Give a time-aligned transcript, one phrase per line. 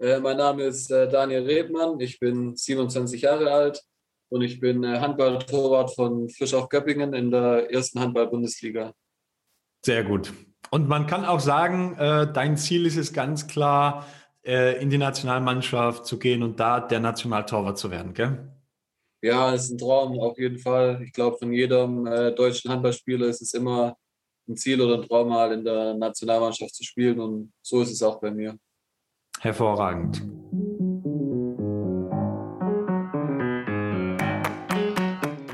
[0.00, 3.82] Äh, mein Name ist äh, Daniel Rebmann, ich bin 27 Jahre alt
[4.28, 8.92] und ich bin äh, Handballtorwart von Frisch auf Göppingen in der ersten Handball-Bundesliga.
[9.84, 10.32] Sehr gut.
[10.70, 14.06] Und man kann auch sagen, äh, dein Ziel ist es ganz klar,
[14.44, 18.52] äh, in die Nationalmannschaft zu gehen und da der Nationaltorwart zu werden, gell?
[19.20, 21.02] Ja, es ist ein Traum auf jeden Fall.
[21.02, 22.04] Ich glaube, von jedem
[22.36, 23.96] deutschen Handballspieler ist es immer
[24.48, 27.18] ein Ziel oder ein Traum, mal in der Nationalmannschaft zu spielen.
[27.18, 28.56] Und so ist es auch bei mir.
[29.40, 30.20] Hervorragend.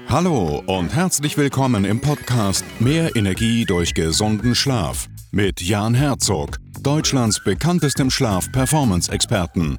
[0.09, 7.43] Hallo und herzlich willkommen im Podcast Mehr Energie durch gesunden Schlaf mit Jan Herzog, Deutschlands
[7.45, 9.79] bekanntestem Schlaf-Performance-Experten.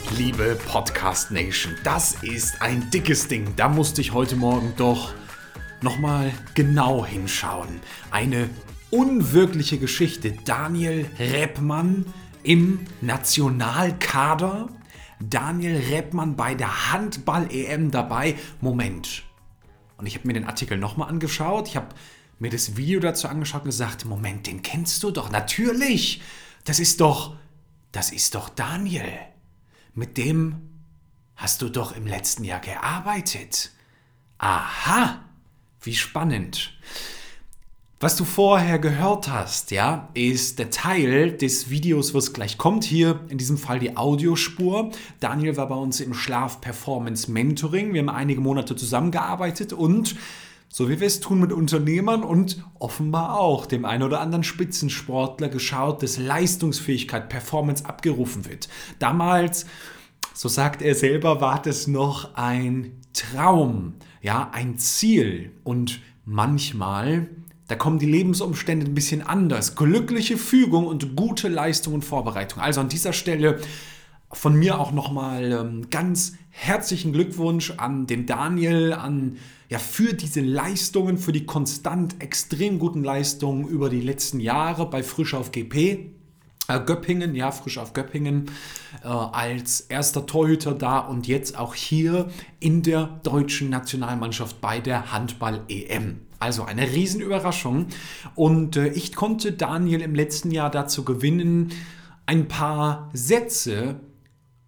[0.17, 3.53] liebe Podcast Nation, das ist ein dickes Ding.
[3.55, 5.13] Da musste ich heute Morgen doch
[5.81, 7.79] nochmal genau hinschauen.
[8.09, 8.49] Eine
[8.89, 10.33] unwirkliche Geschichte.
[10.45, 12.05] Daniel Reppmann
[12.43, 14.69] im Nationalkader.
[15.19, 18.35] Daniel Reppmann bei der Handball-EM dabei.
[18.59, 19.23] Moment.
[19.97, 21.69] Und ich habe mir den Artikel nochmal angeschaut.
[21.69, 21.89] Ich habe
[22.39, 25.31] mir das Video dazu angeschaut und gesagt, Moment, den kennst du doch.
[25.31, 26.21] Natürlich.
[26.65, 27.35] Das ist doch,
[27.91, 29.30] das ist doch Daniel.
[29.93, 30.55] Mit dem
[31.35, 33.71] hast du doch im letzten Jahr gearbeitet.
[34.37, 35.19] Aha,
[35.81, 36.73] wie spannend.
[37.99, 42.85] Was du vorher gehört hast, ja, ist der Teil des Videos, was gleich kommt.
[42.85, 44.91] Hier in diesem Fall die Audiospur.
[45.19, 47.93] Daniel war bei uns im Schlaf-Performance-Mentoring.
[47.93, 50.15] Wir haben einige Monate zusammengearbeitet und
[50.71, 55.49] so wie wir es tun mit Unternehmern und offenbar auch dem einen oder anderen Spitzensportler
[55.49, 58.69] geschaut, dass Leistungsfähigkeit, Performance abgerufen wird.
[58.97, 59.65] Damals,
[60.33, 67.27] so sagt er selber, war das noch ein Traum, ja, ein Ziel und manchmal
[67.67, 69.77] da kommen die Lebensumstände ein bisschen anders.
[69.77, 72.61] Glückliche Fügung und gute Leistung und Vorbereitung.
[72.61, 73.61] Also an dieser Stelle
[74.33, 79.37] von mir auch nochmal ähm, ganz herzlichen Glückwunsch an den Daniel, an
[79.69, 85.01] ja, für diese Leistungen, für die konstant extrem guten Leistungen über die letzten Jahre bei
[85.01, 86.11] Frisch auf GP.
[86.67, 88.51] Äh, Göppingen, ja, frisch auf Göppingen,
[89.03, 95.11] äh, als erster Torhüter da und jetzt auch hier in der deutschen Nationalmannschaft bei der
[95.11, 96.19] Handball-EM.
[96.39, 97.87] Also eine Riesenüberraschung.
[98.35, 101.71] Und äh, ich konnte Daniel im letzten Jahr dazu gewinnen,
[102.25, 103.99] ein paar Sätze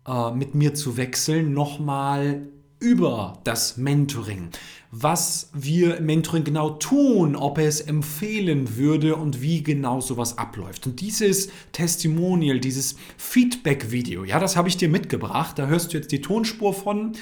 [0.08, 2.48] äh, mit mir zu wechseln, nochmal
[2.84, 4.50] über das Mentoring,
[4.92, 10.38] was wir im Mentoring genau tun, ob er es empfehlen würde und wie genau sowas
[10.38, 10.86] abläuft.
[10.86, 15.58] Und dieses Testimonial, dieses Feedback-Video, ja, das habe ich dir mitgebracht.
[15.58, 17.14] Da hörst du jetzt die Tonspur von.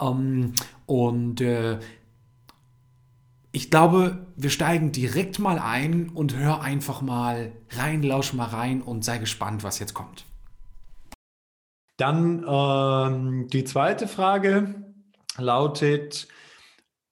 [0.00, 0.52] Ähm,
[0.86, 1.80] und äh,
[3.50, 8.80] ich glaube, wir steigen direkt mal ein und hör einfach mal rein, lausch mal rein
[8.80, 10.24] und sei gespannt, was jetzt kommt.
[12.00, 14.74] Dann ähm, die zweite Frage
[15.36, 16.28] lautet,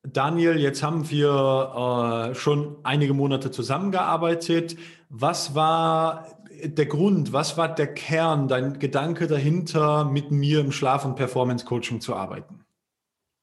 [0.02, 4.76] Daniel, jetzt haben wir äh, schon einige Monate zusammengearbeitet.
[5.10, 11.04] Was war der Grund, was war der Kern, dein Gedanke dahinter, mit mir im Schlaf-
[11.04, 12.64] und Performance-Coaching zu arbeiten?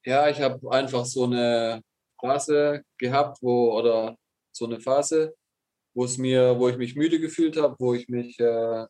[0.04, 1.84] Ja, ich habe einfach so eine
[2.20, 4.16] Phase gehabt, wo, oder
[4.52, 5.36] so eine Phase,
[5.94, 8.86] wo es mir, wo ich mich müde gefühlt habe, wo ich mich äh,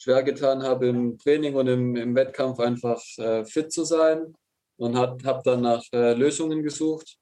[0.00, 4.34] schwer getan habe im Training und im, im Wettkampf einfach äh, fit zu sein
[4.78, 7.18] und habe dann nach äh, Lösungen gesucht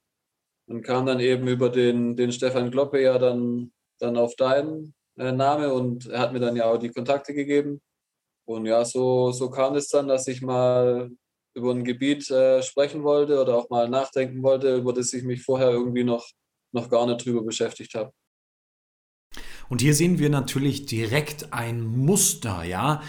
[0.68, 5.32] und kam dann eben über den, den Stefan Kloppe ja dann, dann auf deinen äh,
[5.32, 7.80] Name und er hat mir dann ja auch die Kontakte gegeben.
[8.46, 11.10] Und ja, so, so kam es dann, dass ich mal
[11.54, 15.42] über ein Gebiet äh, sprechen wollte oder auch mal nachdenken wollte, über das ich mich
[15.42, 16.26] vorher irgendwie noch,
[16.72, 18.12] noch gar nicht drüber beschäftigt habe.
[19.68, 23.02] Und hier sehen wir natürlich direkt ein Muster, ja.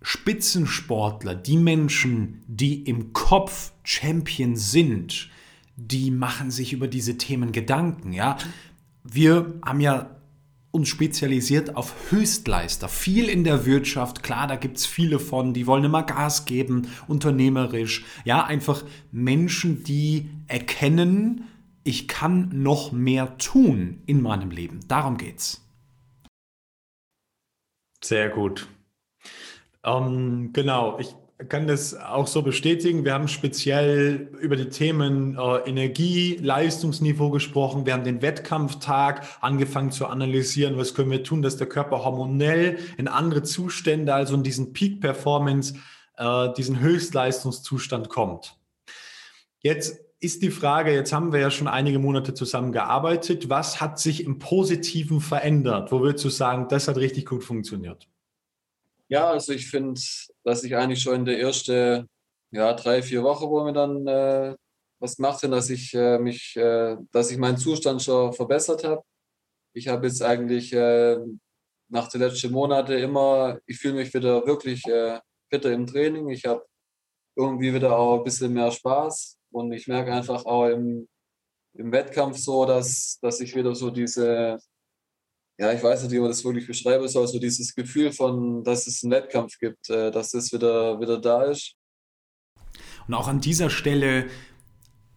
[0.00, 5.30] Spitzensportler, die Menschen, die im Kopf Champion sind,
[5.76, 8.36] die machen sich über diese Themen Gedanken, ja.
[9.04, 10.16] Wir haben ja
[10.70, 12.88] uns spezialisiert auf Höchstleister.
[12.88, 16.88] Viel in der Wirtschaft, klar, da gibt es viele von, die wollen immer Gas geben,
[17.06, 18.04] unternehmerisch.
[18.24, 18.82] Ja, einfach
[19.12, 21.44] Menschen, die erkennen,
[21.84, 24.80] ich kann noch mehr tun in meinem Leben.
[24.88, 25.60] Darum geht's.
[28.02, 28.68] Sehr gut.
[29.84, 31.14] Ähm, genau, ich
[31.48, 33.04] kann das auch so bestätigen.
[33.04, 37.86] Wir haben speziell über die Themen äh, Energie, Leistungsniveau gesprochen.
[37.86, 40.76] Wir haben den Wettkampftag angefangen zu analysieren.
[40.76, 45.00] Was können wir tun, dass der Körper hormonell in andere Zustände, also in diesen Peak
[45.00, 45.74] Performance,
[46.16, 48.56] äh, diesen Höchstleistungszustand kommt.
[49.60, 53.48] Jetzt ist die Frage, jetzt haben wir ja schon einige Monate zusammen gearbeitet.
[53.48, 55.90] Was hat sich im Positiven verändert?
[55.90, 58.08] Wo würdest du sagen, das hat richtig gut funktioniert?
[59.08, 60.00] Ja, also ich finde,
[60.44, 62.08] dass ich eigentlich schon in der ersten
[62.52, 64.54] ja, drei, vier Wochen, wo wir dann äh,
[65.00, 69.02] was gemacht haben, dass ich äh, mich, äh, dass ich meinen Zustand schon verbessert habe.
[69.74, 71.18] Ich habe jetzt eigentlich äh,
[71.88, 75.18] nach den letzten Monaten immer, ich fühle mich wieder wirklich äh,
[75.50, 76.28] fitter im Training.
[76.28, 76.64] Ich habe
[77.34, 81.08] irgendwie wieder auch ein bisschen mehr Spaß und ich merke einfach auch im,
[81.74, 84.58] im Wettkampf so, dass, dass ich wieder so diese
[85.58, 88.86] ja, ich weiß nicht, wie man das wirklich beschreiben soll, so dieses Gefühl von, dass
[88.86, 91.74] es einen Wettkampf gibt, äh, dass es wieder, wieder da ist.
[93.06, 94.28] Und auch an dieser Stelle,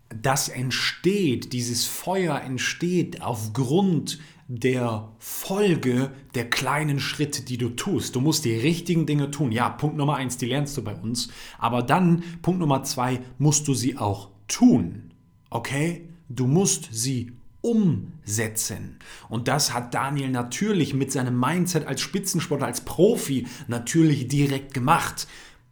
[0.10, 8.16] das entsteht, dieses Feuer entsteht aufgrund der Folge der kleinen Schritte, die du tust.
[8.16, 9.52] Du musst die richtigen Dinge tun.
[9.52, 11.30] Ja, Punkt Nummer eins, die lernst du bei uns.
[11.58, 15.14] Aber dann, Punkt Nummer zwei, musst du sie auch tun.
[15.50, 16.10] Okay?
[16.30, 17.32] Du musst sie
[17.62, 19.00] umsetzen.
[19.28, 25.28] Und das hat Daniel natürlich mit seinem Mindset als Spitzensportler, als Profi natürlich direkt gemacht.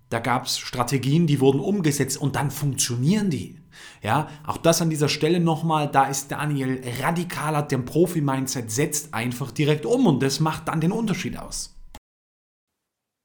[0.09, 3.57] Da gab es Strategien, die wurden umgesetzt und dann funktionieren die.
[4.01, 9.51] Ja, auch das an dieser Stelle nochmal, da ist Daniel radikaler, der Profi-Mindset setzt einfach
[9.51, 11.75] direkt um und das macht dann den Unterschied aus.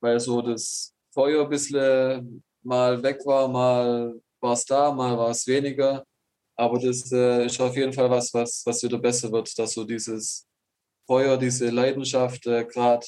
[0.00, 5.31] Weil so das Feuer ein bisschen mal weg war, mal war es da, mal war
[5.31, 6.05] es weniger.
[6.56, 9.85] Aber das äh, ist auf jeden Fall was, was, was wieder besser wird, dass so
[9.85, 10.47] dieses
[11.06, 13.06] Feuer, diese Leidenschaft, äh, gerade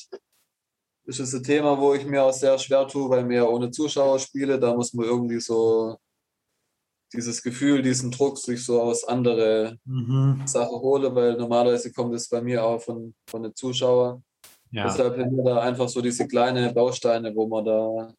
[1.04, 4.18] ist es ein Thema, wo ich mir auch sehr schwer tue, weil wir ohne Zuschauer
[4.18, 4.58] spiele.
[4.58, 5.98] Da muss man irgendwie so
[7.12, 10.42] dieses Gefühl, diesen Druck sich so aus andere mhm.
[10.46, 14.22] Sachen holen, weil normalerweise kommt es bei mir auch von, von den Zuschauern.
[14.70, 14.84] Ja.
[14.84, 18.12] Deshalb haben wir da einfach so diese kleinen Bausteine, wo man da,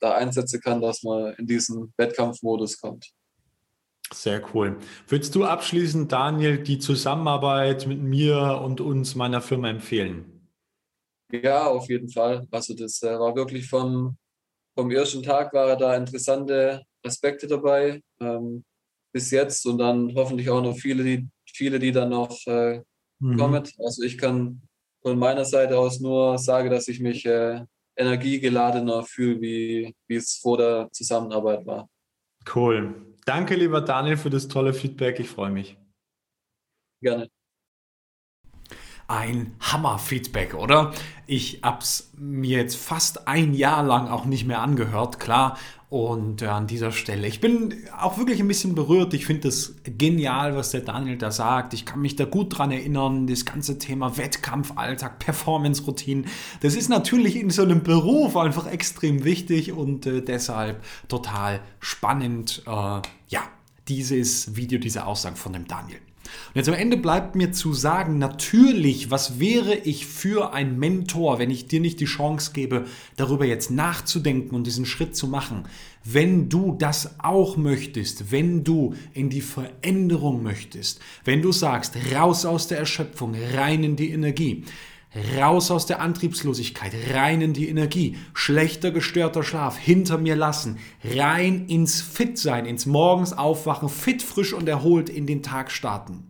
[0.00, 3.10] da einsetzen kann, dass man in diesen Wettkampfmodus kommt.
[4.12, 4.78] Sehr cool.
[5.06, 10.48] Würdest du abschließend, Daniel, die Zusammenarbeit mit mir und uns, meiner Firma, empfehlen?
[11.30, 12.46] Ja, auf jeden Fall.
[12.50, 14.16] Also das äh, war wirklich vom,
[14.74, 18.64] vom ersten Tag waren da interessante Aspekte dabei ähm,
[19.12, 22.82] bis jetzt und dann hoffentlich auch noch viele, die, viele, die dann noch äh,
[23.20, 23.36] mhm.
[23.36, 23.68] kommen.
[23.78, 24.62] Also ich kann
[25.02, 27.64] von meiner Seite aus nur sagen, dass ich mich äh,
[27.96, 31.88] energiegeladener fühle, wie, wie es vor der Zusammenarbeit war.
[32.54, 33.16] Cool.
[33.24, 35.20] Danke, lieber Daniel, für das tolle Feedback.
[35.20, 35.76] Ich freue mich.
[37.02, 37.28] Gerne.
[39.08, 40.92] Ein Hammer-Feedback, oder?
[41.26, 45.58] Ich habe es mir jetzt fast ein Jahr lang auch nicht mehr angehört, klar.
[45.90, 49.14] Und äh, an dieser Stelle, ich bin auch wirklich ein bisschen berührt.
[49.14, 51.72] Ich finde das genial, was der Daniel da sagt.
[51.72, 53.26] Ich kann mich da gut dran erinnern.
[53.26, 56.26] Das ganze Thema Wettkampfalltag, Performance-Routinen.
[56.60, 62.62] Das ist natürlich in so einem Beruf einfach extrem wichtig und äh, deshalb total spannend.
[62.66, 63.42] Äh, ja,
[63.88, 66.00] dieses Video, diese Aussage von dem Daniel.
[66.48, 71.38] Und jetzt am Ende bleibt mir zu sagen, natürlich, was wäre ich für ein Mentor,
[71.38, 72.86] wenn ich dir nicht die Chance gebe,
[73.16, 75.64] darüber jetzt nachzudenken und diesen Schritt zu machen.
[76.04, 82.44] Wenn du das auch möchtest, wenn du in die Veränderung möchtest, wenn du sagst, raus
[82.44, 84.64] aus der Erschöpfung, rein in die Energie,
[85.38, 91.66] Raus aus der Antriebslosigkeit, rein in die Energie, schlechter gestörter Schlaf hinter mir lassen, rein
[91.66, 96.24] ins Fitsein, ins Morgens aufwachen, fit, frisch und erholt in den Tag starten.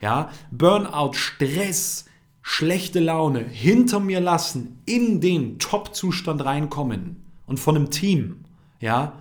[0.00, 2.04] Ja, Burnout, Stress,
[2.42, 8.44] schlechte Laune hinter mir lassen, in den Top-Zustand reinkommen und von einem Team,
[8.80, 9.14] ja,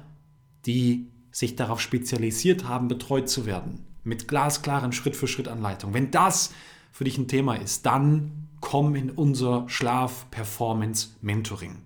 [0.68, 5.96] die sich darauf spezialisiert haben, betreut zu werden, mit glasklaren Schritt-für-Schritt-Anleitungen.
[5.96, 6.54] Wenn das
[6.92, 11.78] für dich ein Thema ist, dann komm in unser Schlaf-Performance-Mentoring.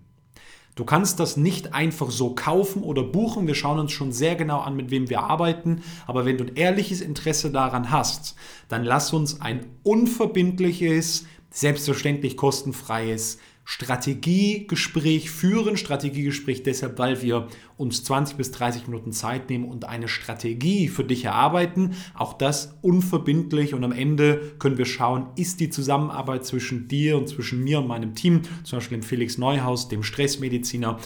[0.75, 3.47] Du kannst das nicht einfach so kaufen oder buchen.
[3.47, 5.81] Wir schauen uns schon sehr genau an, mit wem wir arbeiten.
[6.07, 8.37] Aber wenn du ein ehrliches Interesse daran hast,
[8.69, 15.77] dann lass uns ein unverbindliches, selbstverständlich kostenfreies Strategiegespräch führen.
[15.77, 21.03] Strategiegespräch deshalb, weil wir uns 20 bis 30 Minuten Zeit nehmen und eine Strategie für
[21.03, 21.93] dich erarbeiten.
[22.15, 27.29] Auch das unverbindlich und am Ende können wir schauen, ist die Zusammenarbeit zwischen dir und
[27.29, 30.97] zwischen mir und meinem Team, zum Beispiel dem Felix Neuhaus, dem Stressmediziner,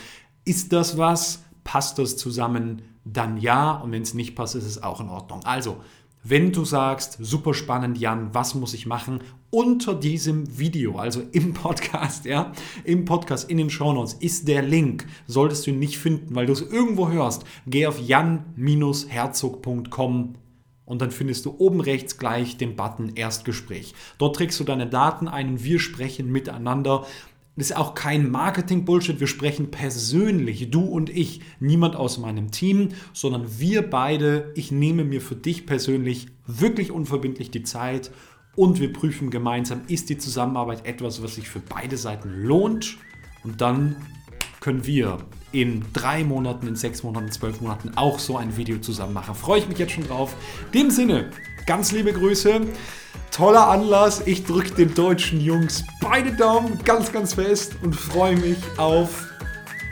[0.46, 1.44] ist das was?
[1.66, 2.84] Passt das zusammen?
[3.04, 5.44] Dann ja und wenn es nicht passt, ist es auch in Ordnung.
[5.44, 5.82] Also
[6.24, 9.20] wenn du sagst, super spannend, Jan, was muss ich machen?
[9.50, 12.52] Unter diesem Video, also im Podcast, ja,
[12.84, 15.06] im Podcast, in den Shownotes ist der Link.
[15.28, 20.36] Solltest du ihn nicht finden, weil du es irgendwo hörst, geh auf jan-herzog.com
[20.86, 23.94] und dann findest du oben rechts gleich den Button Erstgespräch.
[24.18, 27.06] Dort trägst du deine Daten ein und wir sprechen miteinander.
[27.56, 29.20] Das ist auch kein Marketing-Bullshit.
[29.20, 34.52] Wir sprechen persönlich, du und ich, niemand aus meinem Team, sondern wir beide.
[34.56, 38.12] Ich nehme mir für dich persönlich wirklich unverbindlich die Zeit
[38.56, 42.98] und wir prüfen gemeinsam, ist die Zusammenarbeit etwas, was sich für beide Seiten lohnt.
[43.44, 43.96] Und dann
[44.60, 45.20] können wir
[45.52, 49.36] in drei Monaten, in sechs Monaten, zwölf Monaten auch so ein Video zusammen machen.
[49.36, 50.36] Freue ich mich jetzt schon drauf.
[50.72, 51.30] In dem Sinne,
[51.68, 52.62] ganz liebe Grüße.
[53.32, 54.26] Toller Anlass.
[54.26, 59.30] Ich drücke den deutschen Jungs beide Daumen ganz, ganz fest und freue mich auf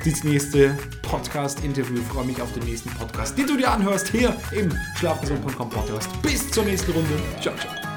[0.06, 2.02] das nächste Podcast-Interview.
[2.04, 6.10] Freue mich auf den nächsten Podcast, den du dir anhörst hier im schlafgesund.com Podcast.
[6.22, 7.14] Bis zur nächsten Runde.
[7.42, 7.91] Ciao, ciao.